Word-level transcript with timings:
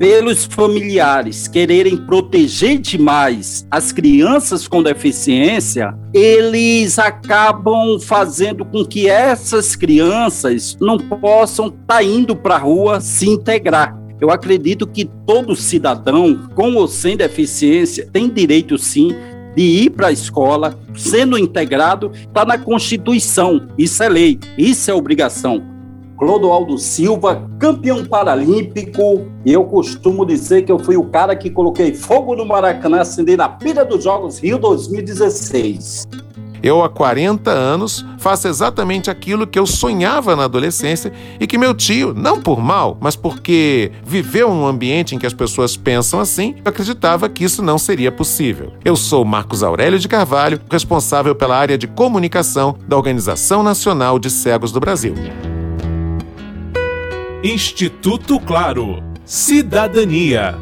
pelos 0.00 0.46
familiares 0.46 1.46
quererem 1.46 1.94
proteger 1.94 2.78
demais 2.78 3.66
as 3.70 3.92
crianças 3.92 4.66
com 4.66 4.82
deficiência, 4.82 5.94
eles 6.14 6.98
acabam 6.98 8.00
fazendo 8.00 8.64
com 8.64 8.82
que 8.82 9.10
essas 9.10 9.76
crianças 9.76 10.74
não 10.80 10.96
possam 10.96 11.66
estar 11.66 11.84
tá 11.86 12.02
indo 12.02 12.34
para 12.34 12.54
a 12.54 12.58
rua 12.58 12.98
se 12.98 13.28
integrar. 13.28 13.94
Eu 14.18 14.30
acredito 14.30 14.86
que 14.86 15.04
todo 15.26 15.54
cidadão, 15.54 16.48
com 16.54 16.76
ou 16.76 16.88
sem 16.88 17.14
deficiência, 17.14 18.08
tem 18.10 18.26
direito 18.26 18.78
sim 18.78 19.14
de 19.54 19.62
ir 19.62 19.90
para 19.90 20.08
a 20.08 20.12
escola, 20.12 20.78
sendo 20.96 21.36
integrado, 21.36 22.10
está 22.14 22.46
na 22.46 22.56
Constituição. 22.56 23.68
Isso 23.76 24.02
é 24.02 24.08
lei, 24.08 24.38
isso 24.56 24.90
é 24.90 24.94
obrigação. 24.94 25.69
Clodoaldo 26.20 26.76
Silva, 26.76 27.48
campeão 27.58 28.04
paralímpico. 28.04 29.26
E 29.42 29.54
eu 29.54 29.64
costumo 29.64 30.26
dizer 30.26 30.62
que 30.62 30.70
eu 30.70 30.78
fui 30.78 30.94
o 30.94 31.04
cara 31.04 31.34
que 31.34 31.48
coloquei 31.48 31.94
fogo 31.94 32.36
no 32.36 32.44
Maracanã 32.44 33.00
acender 33.00 33.38
na 33.38 33.48
pilha 33.48 33.86
dos 33.86 34.04
Jogos 34.04 34.38
Rio 34.38 34.58
2016. 34.58 36.06
Eu, 36.62 36.84
há 36.84 36.90
40 36.90 37.50
anos, 37.50 38.04
faço 38.18 38.46
exatamente 38.46 39.10
aquilo 39.10 39.46
que 39.46 39.58
eu 39.58 39.64
sonhava 39.64 40.36
na 40.36 40.44
adolescência 40.44 41.10
e 41.40 41.46
que 41.46 41.56
meu 41.56 41.72
tio, 41.72 42.12
não 42.12 42.38
por 42.38 42.60
mal, 42.60 42.98
mas 43.00 43.16
porque 43.16 43.90
viveu 44.04 44.52
num 44.52 44.66
ambiente 44.66 45.14
em 45.14 45.18
que 45.18 45.24
as 45.24 45.32
pessoas 45.32 45.74
pensam 45.74 46.20
assim, 46.20 46.56
eu 46.62 46.68
acreditava 46.68 47.30
que 47.30 47.44
isso 47.44 47.62
não 47.62 47.78
seria 47.78 48.12
possível. 48.12 48.74
Eu 48.84 48.94
sou 48.94 49.24
Marcos 49.24 49.62
Aurélio 49.62 49.98
de 49.98 50.06
Carvalho, 50.06 50.60
responsável 50.70 51.34
pela 51.34 51.56
área 51.56 51.78
de 51.78 51.86
comunicação 51.86 52.76
da 52.86 52.94
Organização 52.94 53.62
Nacional 53.62 54.18
de 54.18 54.28
Cegos 54.28 54.70
do 54.70 54.80
Brasil. 54.80 55.14
Instituto 57.42 58.38
Claro. 58.38 59.02
Cidadania. 59.24 60.58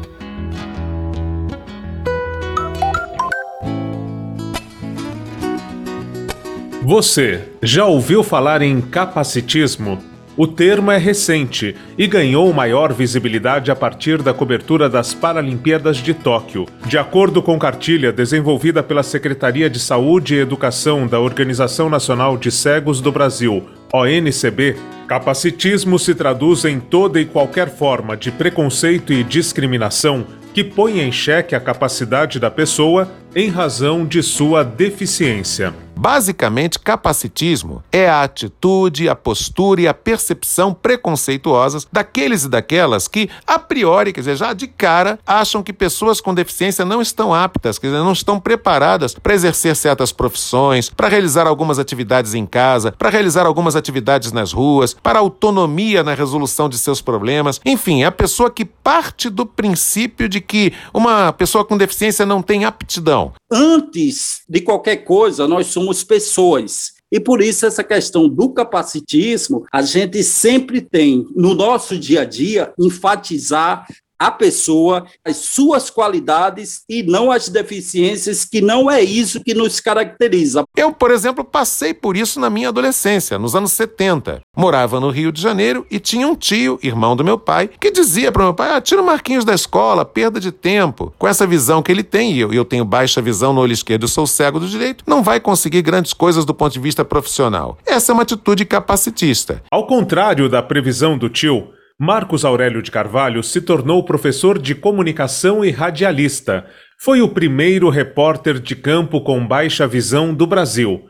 Você 6.81 7.49
já 7.61 7.85
ouviu 7.85 8.23
falar 8.23 8.61
em 8.61 8.79
capacitismo? 8.79 9.99
O 10.37 10.47
termo 10.47 10.89
é 10.89 10.97
recente 10.97 11.75
e 11.97 12.07
ganhou 12.07 12.53
maior 12.53 12.93
visibilidade 12.93 13.69
a 13.69 13.75
partir 13.75 14.21
da 14.21 14.33
cobertura 14.33 14.87
das 14.87 15.13
Paralimpíadas 15.13 15.97
de 15.97 16.13
Tóquio. 16.13 16.65
De 16.85 16.97
acordo 16.97 17.41
com 17.41 17.59
cartilha 17.59 18.13
desenvolvida 18.13 18.81
pela 18.81 19.03
Secretaria 19.03 19.69
de 19.69 19.81
Saúde 19.81 20.35
e 20.35 20.39
Educação 20.39 21.05
da 21.07 21.19
Organização 21.19 21.89
Nacional 21.89 22.37
de 22.37 22.49
Cegos 22.49 23.01
do 23.01 23.11
Brasil, 23.11 23.67
ONCB, 23.91 24.75
capacitismo 25.07 25.97
se 25.97 26.13
traduz 26.13 26.65
em 26.65 26.79
toda 26.79 27.19
e 27.19 27.25
qualquer 27.25 27.69
forma 27.69 28.15
de 28.15 28.31
preconceito 28.31 29.11
e 29.11 29.23
discriminação 29.23 30.25
que 30.53 30.63
põe 30.63 30.99
em 30.99 31.11
xeque 31.11 31.55
a 31.55 31.59
capacidade 31.59 32.39
da 32.39 32.51
pessoa 32.51 33.11
em 33.35 33.49
razão 33.49 34.05
de 34.05 34.21
sua 34.21 34.63
deficiência. 34.63 35.73
Basicamente, 35.99 36.79
capacitismo 36.79 37.83
é 37.91 38.07
a 38.07 38.23
atitude, 38.23 39.09
a 39.09 39.15
postura 39.15 39.81
e 39.81 39.87
a 39.87 39.93
percepção 39.93 40.73
preconceituosas 40.73 41.85
daqueles 41.91 42.45
e 42.45 42.49
daquelas 42.49 43.05
que, 43.05 43.29
a 43.45 43.59
priori, 43.59 44.13
quer 44.13 44.21
dizer, 44.21 44.37
já 44.37 44.53
de 44.53 44.65
cara, 44.65 45.19
acham 45.27 45.61
que 45.61 45.73
pessoas 45.73 46.21
com 46.21 46.33
deficiência 46.33 46.85
não 46.85 47.01
estão 47.01 47.33
aptas, 47.33 47.77
quer 47.77 47.87
dizer, 47.87 47.99
não 47.99 48.13
estão 48.13 48.39
preparadas 48.39 49.13
para 49.13 49.33
exercer 49.33 49.75
certas 49.75 50.13
profissões, 50.13 50.89
para 50.89 51.09
realizar 51.09 51.45
algumas 51.45 51.77
atividades 51.77 52.33
em 52.33 52.45
casa, 52.45 52.93
para 52.93 53.09
realizar 53.09 53.45
algumas 53.45 53.75
atividades 53.75 54.31
nas 54.31 54.53
ruas, 54.53 54.93
para 54.93 55.19
autonomia 55.19 56.01
na 56.01 56.13
resolução 56.13 56.69
de 56.69 56.77
seus 56.77 57.01
problemas. 57.01 57.59
Enfim, 57.65 58.03
é 58.03 58.05
a 58.05 58.11
pessoa 58.11 58.49
que 58.49 58.63
parte 58.63 59.29
do 59.29 59.45
princípio 59.45 60.29
de 60.29 60.39
que 60.39 60.71
uma 60.93 61.33
pessoa 61.33 61.65
com 61.65 61.75
deficiência 61.75 62.25
não 62.25 62.41
tem 62.41 62.63
aptidão. 62.63 63.33
Antes 63.51 64.43
de 64.47 64.61
qualquer 64.61 64.97
coisa, 64.97 65.45
nós 65.45 65.67
somos 65.67 65.88
somos 65.89 66.03
pessoas. 66.03 66.93
E 67.11 67.19
por 67.19 67.41
isso, 67.41 67.65
essa 67.65 67.83
questão 67.83 68.29
do 68.29 68.49
capacitismo, 68.49 69.65
a 69.71 69.81
gente 69.81 70.23
sempre 70.23 70.79
tem, 70.79 71.27
no 71.35 71.55
nosso 71.55 71.97
dia 71.97 72.21
a 72.21 72.25
dia, 72.25 72.71
enfatizar 72.79 73.87
a 74.19 74.29
pessoa, 74.29 75.05
as 75.25 75.37
suas 75.37 75.89
qualidades 75.89 76.83
e 76.89 77.01
não 77.01 77.31
as 77.31 77.47
deficiências, 77.47 78.43
que 78.43 78.61
não 78.61 78.91
é 78.91 79.01
isso 79.01 79.41
que 79.41 79.53
nos 79.53 79.79
caracteriza. 79.79 80.65
Eu, 80.75 80.91
por 80.91 81.09
exemplo, 81.09 81.43
passei 81.43 81.93
por 81.93 82.17
isso 82.17 82.39
na 82.39 82.49
minha 82.49 82.69
adolescência, 82.69 83.39
nos 83.39 83.55
anos 83.55 83.71
70. 83.71 84.41
Morava 84.55 84.99
no 84.99 85.09
Rio 85.09 85.31
de 85.31 85.41
Janeiro 85.41 85.85
e 85.89 85.99
tinha 85.99 86.27
um 86.27 86.35
tio, 86.35 86.77
irmão 86.83 87.15
do 87.15 87.23
meu 87.23 87.39
pai, 87.39 87.69
que 87.79 87.89
dizia 87.89 88.31
para 88.31 88.43
meu 88.43 88.53
pai: 88.53 88.75
ah, 88.75 88.81
tira 88.81 89.01
o 89.01 89.05
Marquinhos 89.05 89.45
da 89.45 89.53
escola, 89.53 90.03
perda 90.03 90.39
de 90.39 90.51
tempo. 90.51 91.13
Com 91.17 91.27
essa 91.27 91.47
visão 91.47 91.81
que 91.81 91.91
ele 91.91 92.03
tem, 92.03 92.33
e 92.33 92.39
eu, 92.39 92.53
eu 92.53 92.65
tenho 92.65 92.83
baixa 92.83 93.21
visão 93.21 93.53
no 93.53 93.61
olho 93.61 93.73
esquerdo 93.73 94.05
e 94.05 94.09
sou 94.09 94.27
cego 94.27 94.59
do 94.59 94.67
direito, 94.67 95.03
não 95.07 95.23
vai 95.23 95.39
conseguir 95.39 95.81
grandes 95.81 96.11
coisas 96.13 96.43
do 96.43 96.53
ponto 96.53 96.73
de 96.73 96.79
vista 96.79 97.05
profissional. 97.05 97.77
Essa 97.85 98.11
é 98.11 98.13
uma 98.13 98.23
atitude 98.23 98.65
capacitista. 98.65 99.63
Ao 99.71 99.87
contrário 99.87 100.49
da 100.49 100.61
previsão 100.61 101.17
do 101.17 101.29
tio, 101.29 101.69
Marcos 102.01 102.45
Aurélio 102.45 102.81
de 102.81 102.89
Carvalho 102.89 103.43
se 103.43 103.59
tornou 103.59 104.01
professor 104.05 104.57
de 104.57 104.73
comunicação 104.73 105.65
e 105.65 105.69
radialista. 105.69 106.65
Foi 106.97 107.21
o 107.21 107.27
primeiro 107.27 107.89
repórter 107.89 108.57
de 108.57 108.73
campo 108.73 109.19
com 109.19 109.45
baixa 109.45 109.85
visão 109.85 110.33
do 110.33 110.47
Brasil. 110.47 111.03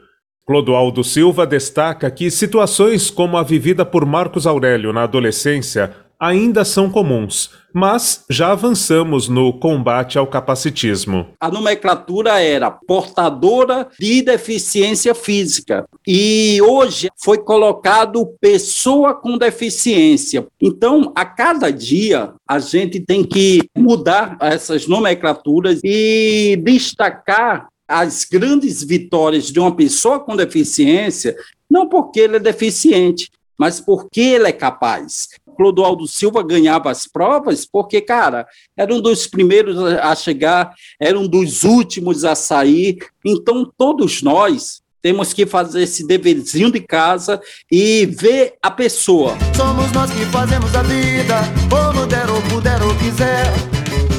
Clodoaldo 0.47 1.03
Silva 1.03 1.45
destaca 1.45 2.09
que 2.09 2.31
situações 2.31 3.11
como 3.11 3.37
a 3.37 3.43
vivida 3.43 3.85
por 3.85 4.03
Marcos 4.03 4.47
Aurélio 4.47 4.91
na 4.91 5.03
adolescência 5.03 5.93
ainda 6.19 6.65
são 6.65 6.89
comuns, 6.89 7.51
mas 7.73 8.25
já 8.29 8.51
avançamos 8.51 9.29
no 9.29 9.53
combate 9.53 10.17
ao 10.17 10.27
capacitismo. 10.27 11.27
A 11.39 11.49
nomenclatura 11.49 12.39
era 12.41 12.69
portadora 12.69 13.87
de 13.97 14.21
deficiência 14.21 15.15
física 15.15 15.87
e 16.05 16.59
hoje 16.61 17.09
foi 17.17 17.37
colocado 17.37 18.25
pessoa 18.41 19.13
com 19.13 19.37
deficiência. 19.37 20.45
Então, 20.61 21.13
a 21.15 21.25
cada 21.25 21.71
dia 21.71 22.33
a 22.47 22.59
gente 22.59 22.99
tem 22.99 23.23
que 23.23 23.61
mudar 23.77 24.37
essas 24.41 24.87
nomenclaturas 24.87 25.79
e 25.83 26.59
destacar 26.61 27.69
as 27.87 28.23
grandes 28.23 28.83
vitórias 28.83 29.45
de 29.45 29.59
uma 29.59 29.75
pessoa 29.75 30.19
com 30.19 30.35
deficiência, 30.35 31.35
não 31.69 31.89
porque 31.89 32.19
ele 32.19 32.35
é 32.35 32.39
deficiente, 32.39 33.31
mas 33.59 33.81
porque 33.81 34.21
ele 34.21 34.47
é 34.47 34.53
capaz. 34.53 35.27
Clodoaldo 35.59 36.07
Silva 36.07 36.41
ganhava 36.41 36.89
as 36.89 37.05
provas 37.05 37.65
porque, 37.65 37.99
cara, 37.99 38.47
era 38.77 38.95
um 38.95 39.01
dos 39.01 39.27
primeiros 39.27 39.77
a 39.77 40.15
chegar, 40.15 40.73
era 40.97 41.19
um 41.19 41.27
dos 41.27 41.65
últimos 41.65 42.23
a 42.23 42.33
sair. 42.33 42.99
Então, 43.25 43.69
todos 43.77 44.21
nós 44.21 44.81
temos 45.01 45.33
que 45.33 45.45
fazer 45.45 45.83
esse 45.83 46.07
deverzinho 46.07 46.71
de 46.71 46.79
casa 46.79 47.41
e 47.69 48.05
ver 48.05 48.53
a 48.61 48.71
pessoa. 48.71 49.37
Somos 49.53 49.91
nós 49.91 50.09
que 50.11 50.25
fazemos 50.27 50.73
a 50.73 50.81
vida, 50.81 51.41
como 51.69 52.05
der 52.05 52.29
ou 52.29 52.41
puder 52.43 52.81
ou 52.81 52.95
quiser, 52.95 53.51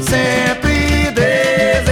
sempre 0.07 1.11
desejada. 1.13 1.90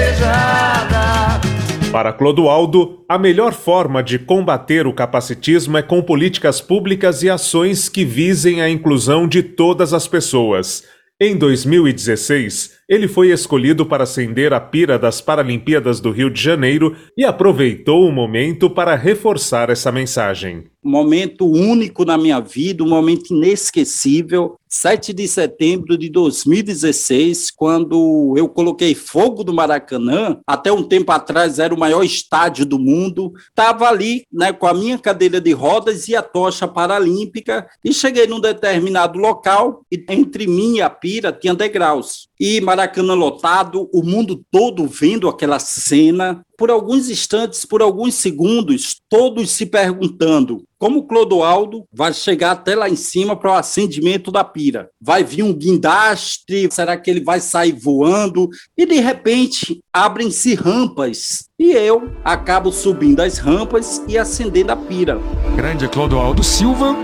Para 1.91 2.13
Clodoaldo, 2.13 3.03
a 3.09 3.17
melhor 3.17 3.55
forma 3.55 4.03
de 4.03 4.19
combater 4.19 4.87
o 4.87 4.93
capacitismo 4.93 5.79
é 5.79 5.83
com 5.83 6.03
políticas 6.03 6.61
públicas 6.61 7.23
e 7.23 7.31
ações 7.31 7.89
que 7.89 8.05
visem 8.05 8.61
a 8.61 8.69
inclusão 8.69 9.27
de 9.27 9.43
todas 9.43 9.95
as 9.95 10.07
pessoas. 10.07 10.85
Em 11.19 11.35
2016, 11.37 12.79
ele 12.89 13.09
foi 13.09 13.31
escolhido 13.31 13.87
para 13.87 14.05
acender 14.05 14.53
a 14.53 14.61
pira 14.61 14.99
das 14.99 15.21
Paralimpíadas 15.23 15.99
do 15.99 16.11
Rio 16.11 16.31
de 16.31 16.41
Janeiro 16.41 16.95
e 17.17 17.25
aproveitou 17.25 18.07
o 18.07 18.13
momento 18.13 18.69
para 18.69 18.95
reforçar 18.95 19.71
essa 19.71 19.91
mensagem 19.91 20.67
momento 20.83 21.47
único 21.47 22.05
na 22.05 22.17
minha 22.17 22.41
vida, 22.41 22.85
um 22.85 22.89
momento 22.89 23.35
inesquecível. 23.35 24.57
7 24.69 25.15
de 25.15 25.27
setembro 25.27 25.97
de 25.97 26.11
2016, 26.11 27.51
quando 27.51 28.35
eu 28.37 28.49
coloquei 28.49 28.95
fogo 28.95 29.43
no 29.43 29.55
Maracanã, 29.55 30.39
até 30.47 30.71
um 30.71 30.83
tempo 30.83 31.11
atrás 31.11 31.59
era 31.59 31.75
o 31.75 31.79
maior 31.79 32.05
estádio 32.05 32.67
do 32.67 32.79
mundo, 32.79 33.33
estava 33.49 33.89
ali 33.89 34.27
né, 34.31 34.53
com 34.53 34.67
a 34.67 34.75
minha 34.75 34.99
cadeira 34.99 35.41
de 35.41 35.53
rodas 35.53 36.07
e 36.07 36.15
a 36.15 36.23
tocha 36.23 36.69
paralímpica, 36.69 37.67
e 37.83 37.95
cheguei 37.95 38.27
num 38.27 38.41
determinado 38.41 39.19
local, 39.19 39.87
e 39.91 40.05
entre 40.11 40.47
mim 40.47 40.77
e 40.77 40.83
a 40.83 40.91
pira 40.91 41.33
tinha 41.33 41.55
degraus. 41.55 42.29
E 42.39 42.61
Maracanã 42.61 43.15
lotado, 43.15 43.89
o 43.93 44.03
mundo 44.03 44.45
todo 44.51 44.87
vendo 44.87 45.29
aquela 45.29 45.59
cena, 45.59 46.45
por 46.59 46.73
alguns 46.73 47.09
instantes, 47.09 47.65
por 47.65 47.81
alguns 47.81 48.15
segundos, 48.17 48.97
todos 49.09 49.53
se 49.53 49.65
perguntando 49.65 50.65
como 50.77 51.07
Clodoaldo 51.07 51.85
vai 51.93 52.13
chegar 52.13 52.51
até 52.51 52.75
lá 52.75 52.89
em 52.89 52.97
cima 52.97 53.37
para 53.37 53.53
o 53.53 53.55
acendimento 53.55 54.31
da 54.33 54.43
pira. 54.43 54.91
Vai 55.01 55.23
vir 55.23 55.45
um 55.45 55.53
guindaste? 55.53 56.69
Será 56.71 56.97
que 56.97 57.11
ele 57.11 57.23
vai 57.23 57.41
sair 57.41 57.73
voando? 57.73 58.49
E 58.77 58.85
de 58.85 59.01
repente 59.01 59.81
abrem-se 59.93 60.55
rampas 60.55 61.49
e 61.59 61.73
eu 61.73 62.11
acabo 62.25 62.73
subindo 62.73 63.21
as 63.21 63.39
rampas 63.39 64.03
e 64.09 64.19
acendendo 64.19 64.73
a 64.73 64.77
pira. 64.77 65.21
Grande 65.57 65.89
Clodoaldo 65.89 66.43
Silva 66.43 66.97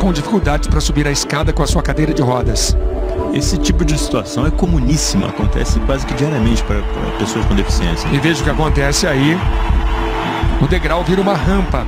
com 0.00 0.12
dificuldades 0.12 0.68
para 0.68 0.80
subir 0.80 1.06
a 1.06 1.10
escada 1.10 1.52
com 1.52 1.62
a 1.62 1.66
sua 1.66 1.82
cadeira 1.82 2.12
de 2.12 2.20
rodas. 2.20 2.76
Esse 3.32 3.58
tipo 3.58 3.84
de 3.84 3.98
situação 3.98 4.46
é 4.46 4.50
comuníssima, 4.50 5.28
acontece 5.28 5.80
quase 5.80 6.06
que 6.06 6.14
diariamente 6.14 6.62
para 6.62 6.80
pessoas 7.18 7.44
com 7.46 7.54
deficiência. 7.54 8.08
E 8.08 8.18
veja 8.18 8.40
o 8.40 8.44
que 8.44 8.50
acontece 8.50 9.06
aí. 9.06 9.36
O 10.62 10.66
degrau 10.68 11.02
vira 11.02 11.20
uma 11.20 11.34
rampa. 11.34 11.86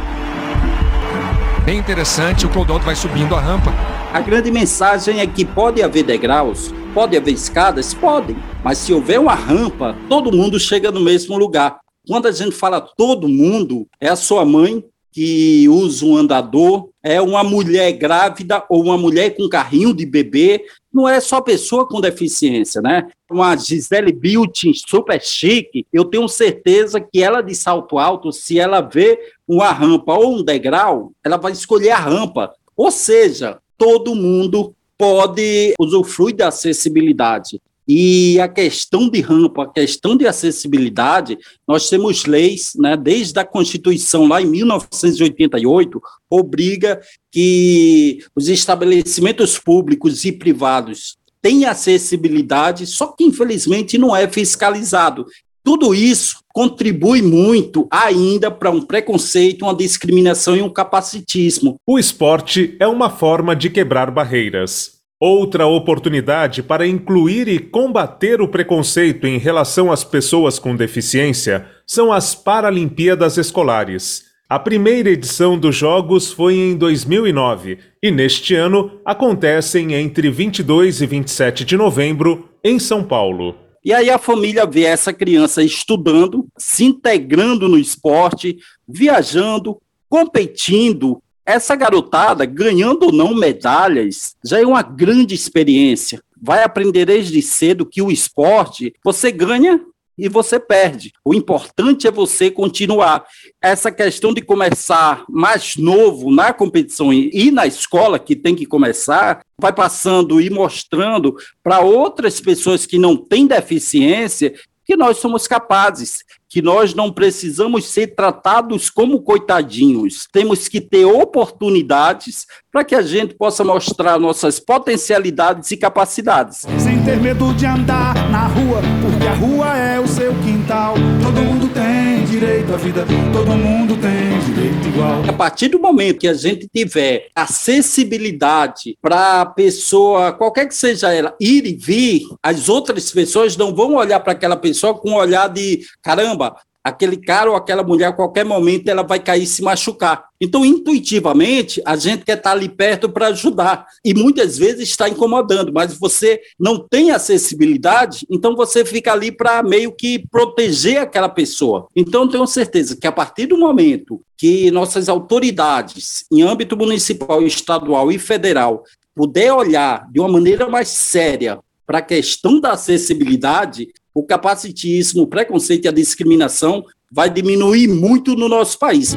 Bem 1.64 1.78
interessante, 1.78 2.46
o 2.46 2.48
Clodoaldo 2.48 2.84
vai 2.84 2.96
subindo 2.96 3.34
a 3.34 3.40
rampa. 3.40 3.72
A 4.12 4.20
grande 4.20 4.50
mensagem 4.50 5.20
é 5.20 5.26
que 5.26 5.44
pode 5.44 5.82
haver 5.82 6.04
degraus, 6.04 6.72
pode 6.94 7.16
haver 7.16 7.34
escadas, 7.34 7.92
podem, 7.92 8.36
mas 8.64 8.78
se 8.78 8.92
houver 8.92 9.20
uma 9.20 9.34
rampa, 9.34 9.96
todo 10.08 10.32
mundo 10.32 10.58
chega 10.58 10.90
no 10.90 11.00
mesmo 11.00 11.36
lugar. 11.36 11.78
Quando 12.06 12.26
a 12.26 12.32
gente 12.32 12.54
fala 12.54 12.80
todo 12.80 13.28
mundo, 13.28 13.86
é 14.00 14.08
a 14.08 14.16
sua 14.16 14.44
mãe, 14.44 14.84
que 15.12 15.68
usa 15.68 16.04
um 16.04 16.16
andador, 16.16 16.88
é 17.06 17.22
uma 17.22 17.44
mulher 17.44 17.92
grávida 17.92 18.64
ou 18.68 18.82
uma 18.82 18.98
mulher 18.98 19.36
com 19.36 19.48
carrinho 19.48 19.94
de 19.94 20.04
bebê, 20.04 20.64
não 20.92 21.08
é 21.08 21.20
só 21.20 21.40
pessoa 21.40 21.86
com 21.86 22.00
deficiência, 22.00 22.82
né? 22.82 23.06
Uma 23.30 23.56
Gisele 23.56 24.12
Bündchen 24.12 24.72
super 24.74 25.22
chique, 25.22 25.86
eu 25.92 26.04
tenho 26.04 26.26
certeza 26.26 27.00
que 27.00 27.22
ela 27.22 27.42
de 27.42 27.54
salto 27.54 28.00
alto, 28.00 28.32
se 28.32 28.58
ela 28.58 28.80
vê 28.80 29.20
uma 29.46 29.70
rampa 29.70 30.14
ou 30.14 30.38
um 30.38 30.42
degrau, 30.42 31.12
ela 31.24 31.36
vai 31.36 31.52
escolher 31.52 31.90
a 31.90 31.98
rampa. 31.98 32.52
Ou 32.76 32.90
seja, 32.90 33.58
todo 33.78 34.16
mundo 34.16 34.74
pode 34.98 35.74
usufruir 35.78 36.34
da 36.34 36.48
acessibilidade. 36.48 37.60
E 37.88 38.40
a 38.40 38.48
questão 38.48 39.08
de 39.08 39.20
rampa, 39.20 39.62
a 39.62 39.72
questão 39.72 40.16
de 40.16 40.26
acessibilidade, 40.26 41.38
nós 41.66 41.88
temos 41.88 42.24
leis, 42.24 42.72
né, 42.74 42.96
desde 42.96 43.38
a 43.38 43.44
Constituição 43.44 44.26
lá 44.26 44.42
em 44.42 44.46
1988, 44.46 46.00
obriga 46.28 47.00
que 47.30 48.24
os 48.34 48.48
estabelecimentos 48.48 49.58
públicos 49.58 50.24
e 50.24 50.32
privados 50.32 51.16
tenham 51.40 51.70
acessibilidade, 51.70 52.86
só 52.86 53.06
que 53.06 53.22
infelizmente 53.22 53.96
não 53.96 54.16
é 54.16 54.26
fiscalizado. 54.26 55.24
Tudo 55.62 55.94
isso 55.94 56.38
contribui 56.52 57.22
muito 57.22 57.86
ainda 57.90 58.50
para 58.50 58.70
um 58.70 58.80
preconceito, 58.80 59.62
uma 59.62 59.74
discriminação 59.74 60.56
e 60.56 60.62
um 60.62 60.72
capacitismo. 60.72 61.76
O 61.86 61.98
esporte 61.98 62.76
é 62.80 62.86
uma 62.86 63.10
forma 63.10 63.54
de 63.54 63.68
quebrar 63.68 64.10
barreiras. 64.10 64.95
Outra 65.18 65.66
oportunidade 65.66 66.62
para 66.62 66.86
incluir 66.86 67.48
e 67.48 67.58
combater 67.58 68.42
o 68.42 68.48
preconceito 68.48 69.26
em 69.26 69.38
relação 69.38 69.90
às 69.90 70.04
pessoas 70.04 70.58
com 70.58 70.76
deficiência 70.76 71.66
são 71.86 72.12
as 72.12 72.34
Paralimpíadas 72.34 73.38
Escolares. 73.38 74.26
A 74.46 74.58
primeira 74.58 75.08
edição 75.08 75.58
dos 75.58 75.74
Jogos 75.74 76.30
foi 76.30 76.56
em 76.56 76.76
2009 76.76 77.78
e 78.02 78.10
neste 78.10 78.54
ano 78.54 79.00
acontecem 79.06 79.94
entre 79.94 80.30
22 80.30 81.00
e 81.00 81.06
27 81.06 81.64
de 81.64 81.78
novembro 81.78 82.50
em 82.62 82.78
São 82.78 83.02
Paulo. 83.02 83.56
E 83.82 83.94
aí 83.94 84.10
a 84.10 84.18
família 84.18 84.66
vê 84.66 84.82
essa 84.82 85.14
criança 85.14 85.62
estudando, 85.62 86.46
se 86.58 86.84
integrando 86.84 87.70
no 87.70 87.78
esporte, 87.78 88.58
viajando, 88.86 89.80
competindo, 90.10 91.22
essa 91.46 91.76
garotada, 91.76 92.44
ganhando 92.44 93.04
ou 93.04 93.12
não 93.12 93.34
medalhas, 93.34 94.34
já 94.44 94.60
é 94.60 94.66
uma 94.66 94.82
grande 94.82 95.34
experiência. 95.34 96.20
Vai 96.42 96.64
aprender 96.64 97.06
desde 97.06 97.40
cedo 97.40 97.86
que 97.86 98.02
o 98.02 98.10
esporte 98.10 98.92
você 99.02 99.30
ganha 99.30 99.80
e 100.18 100.28
você 100.28 100.58
perde. 100.58 101.12
O 101.24 101.34
importante 101.34 102.06
é 102.06 102.10
você 102.10 102.50
continuar. 102.50 103.24
Essa 103.60 103.92
questão 103.92 104.32
de 104.32 104.40
começar 104.40 105.24
mais 105.28 105.76
novo 105.76 106.30
na 106.30 106.52
competição 106.52 107.12
e 107.12 107.50
na 107.50 107.66
escola, 107.66 108.18
que 108.18 108.34
tem 108.34 108.54
que 108.54 108.66
começar, 108.66 109.42
vai 109.60 109.72
passando 109.72 110.40
e 110.40 110.50
mostrando 110.50 111.36
para 111.62 111.80
outras 111.80 112.40
pessoas 112.40 112.86
que 112.86 112.98
não 112.98 113.16
têm 113.16 113.46
deficiência 113.46 114.54
que 114.86 114.96
nós 114.96 115.18
somos 115.18 115.48
capazes, 115.48 116.20
que 116.48 116.62
nós 116.62 116.94
não 116.94 117.12
precisamos 117.12 117.86
ser 117.86 118.14
tratados 118.14 118.88
como 118.88 119.20
coitadinhos. 119.20 120.28
Temos 120.32 120.68
que 120.68 120.80
ter 120.80 121.04
oportunidades 121.04 122.46
para 122.70 122.84
que 122.84 122.94
a 122.94 123.02
gente 123.02 123.34
possa 123.34 123.64
mostrar 123.64 124.18
nossas 124.20 124.60
potencialidades 124.60 125.72
e 125.72 125.76
capacidades. 125.76 126.64
Sem 126.78 127.02
ter 127.02 127.18
medo 127.18 127.52
de 127.54 127.66
andar 127.66 128.14
na 128.30 128.46
rua, 128.46 128.80
porque 129.02 129.26
a 129.26 129.34
rua 129.34 129.76
é 129.76 129.98
o 129.98 130.06
seu 130.06 130.32
quintal. 130.42 130.94
Todo 131.20 131.42
mundo 131.42 131.68
tem 131.74 131.95
direito 132.38 132.74
à 132.74 132.76
vida, 132.76 133.06
todo 133.32 133.50
mundo 133.52 133.96
tem 133.96 134.38
direito 134.40 134.88
igual. 134.88 135.24
A 135.26 135.32
partir 135.32 135.68
do 135.68 135.80
momento 135.80 136.18
que 136.18 136.28
a 136.28 136.34
gente 136.34 136.68
tiver 136.68 137.28
acessibilidade 137.34 138.98
para 139.00 139.40
a 139.40 139.46
pessoa, 139.46 140.32
qualquer 140.32 140.68
que 140.68 140.74
seja 140.74 141.10
ela, 141.10 141.34
ir 141.40 141.64
e 141.64 141.74
vir, 141.74 142.26
as 142.42 142.68
outras 142.68 143.10
pessoas 143.10 143.56
não 143.56 143.74
vão 143.74 143.94
olhar 143.94 144.20
para 144.20 144.32
aquela 144.32 144.56
pessoa 144.56 144.92
com 144.92 145.12
um 145.12 145.14
olhar 145.14 145.48
de 145.48 145.80
caramba, 146.02 146.54
aquele 146.86 147.16
cara 147.16 147.50
ou 147.50 147.56
aquela 147.56 147.82
mulher, 147.82 148.06
a 148.06 148.12
qualquer 148.12 148.44
momento, 148.44 148.86
ela 148.86 149.02
vai 149.02 149.18
cair 149.18 149.42
e 149.42 149.46
se 149.46 149.60
machucar. 149.60 150.26
Então, 150.40 150.64
intuitivamente, 150.64 151.82
a 151.84 151.96
gente 151.96 152.24
quer 152.24 152.36
estar 152.36 152.52
ali 152.52 152.68
perto 152.68 153.08
para 153.08 153.26
ajudar. 153.26 153.86
E 154.04 154.14
muitas 154.14 154.56
vezes 154.56 154.88
está 154.88 155.08
incomodando, 155.08 155.72
mas 155.72 155.98
você 155.98 156.40
não 156.56 156.78
tem 156.78 157.10
acessibilidade, 157.10 158.24
então 158.30 158.54
você 158.54 158.84
fica 158.84 159.12
ali 159.12 159.32
para 159.32 159.64
meio 159.64 159.90
que 159.90 160.28
proteger 160.30 160.98
aquela 160.98 161.28
pessoa. 161.28 161.88
Então, 161.96 162.28
tenho 162.28 162.46
certeza 162.46 162.96
que 162.96 163.06
a 163.08 163.12
partir 163.12 163.46
do 163.46 163.58
momento 163.58 164.22
que 164.38 164.70
nossas 164.70 165.08
autoridades, 165.08 166.24
em 166.30 166.42
âmbito 166.42 166.76
municipal, 166.76 167.42
estadual 167.42 168.12
e 168.12 168.18
federal, 168.18 168.84
puder 169.12 169.52
olhar 169.52 170.06
de 170.12 170.20
uma 170.20 170.28
maneira 170.28 170.68
mais 170.68 170.86
séria 170.88 171.58
para 171.84 171.98
a 171.98 172.02
questão 172.02 172.60
da 172.60 172.72
acessibilidade, 172.72 173.88
o 174.16 174.22
capacitismo, 174.22 175.24
o 175.24 175.26
preconceito 175.26 175.84
e 175.84 175.88
a 175.88 175.92
discriminação 175.92 176.82
vai 177.12 177.28
diminuir 177.28 177.86
muito 177.86 178.34
no 178.34 178.48
nosso 178.48 178.78
país. 178.78 179.14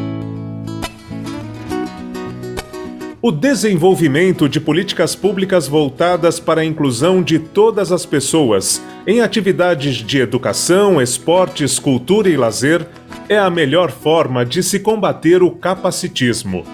O 3.22 3.32
desenvolvimento 3.32 4.50
de 4.50 4.60
políticas 4.60 5.16
públicas 5.16 5.70
voltadas 5.70 6.38
para 6.38 6.60
a 6.62 6.66
inclusão 6.66 7.24
de 7.24 7.40
todas 7.40 7.94
as 7.94 8.06
pessoas 8.06 8.82
em 9.08 9.22
atividades 9.22 9.96
de 9.96 10.20
educação, 10.20 11.02
esportes, 11.02 11.80
cultura 11.80 12.30
e 12.30 12.36
lazer 12.36 12.86
é 13.30 13.38
a 13.38 13.50
melhor 13.50 13.92
forma 13.92 14.46
de 14.46 14.62
se 14.62 14.82
combater 14.82 15.42
o 15.42 15.52
capacitismo. 15.52 16.66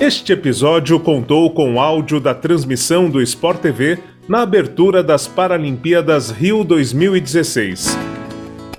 Este 0.00 0.32
episódio 0.32 0.98
contou 0.98 1.50
com 1.50 1.80
áudio 1.80 2.18
da 2.18 2.34
transmissão 2.34 3.08
do 3.08 3.20
Sport 3.20 3.60
TV 3.60 3.98
na 4.28 4.40
abertura 4.42 5.02
das 5.02 5.26
Paralimpíadas 5.26 6.30
Rio 6.30 6.64
2016. 6.64 7.96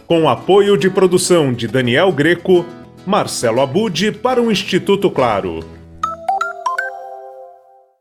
Com 0.08 0.28
apoio 0.28 0.76
de 0.76 0.90
produção 0.90 1.54
de 1.54 1.68
Daniel 1.68 2.12
Greco, 2.12 2.66
Marcelo 3.06 3.62
Abude 3.62 4.12
para 4.12 4.42
o 4.42 4.52
Instituto 4.52 5.10
Claro. 5.10 5.75